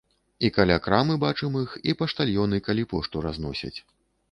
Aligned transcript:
І 0.47 0.49
каля 0.53 0.77
крамы 0.85 1.17
бачым 1.25 1.59
іх, 1.61 1.77
і 1.91 1.95
паштальёны, 2.01 2.63
калі 2.71 2.89
пошту 2.97 3.25
разносяць. 3.29 3.75